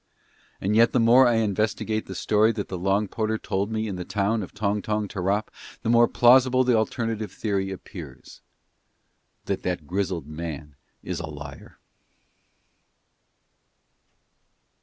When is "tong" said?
4.51-4.81, 4.81-5.07